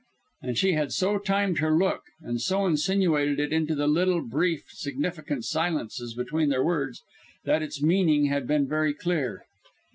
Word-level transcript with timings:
And 0.41 0.57
she 0.57 0.71
had 0.73 0.91
so 0.91 1.19
timed 1.19 1.59
her 1.59 1.77
look, 1.77 2.01
had 2.25 2.41
so 2.41 2.65
insinuated 2.65 3.39
it 3.39 3.53
into 3.53 3.75
the 3.75 3.85
little, 3.85 4.21
brief, 4.23 4.63
significant 4.69 5.45
silences 5.45 6.15
between 6.15 6.49
their 6.49 6.63
words, 6.65 7.03
that 7.45 7.61
its 7.61 7.83
meaning 7.83 8.25
had 8.25 8.47
been 8.47 8.67
very 8.67 8.95
clear. 8.95 9.43